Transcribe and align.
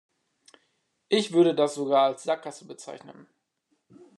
Ich 1.09 1.31
würde 1.31 1.53
das 1.53 1.75
sogar 1.75 2.05
als 2.05 2.23
Sackgasse 2.23 2.65
bezeichnen. 2.65 3.27